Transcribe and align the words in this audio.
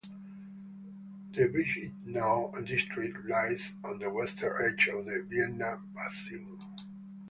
The 1.33 1.47
Brigittenau 1.49 2.51
district 2.65 3.23
lies 3.27 3.73
on 3.83 3.99
the 3.99 4.09
western 4.09 4.65
edge 4.73 4.87
of 4.87 5.05
the 5.05 5.21
Vienna 5.29 5.79
Basin. 5.93 6.57